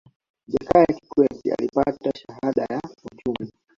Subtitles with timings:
[0.51, 2.79] jakaya kikwete alipata shahada ya
[3.11, 3.51] uchumi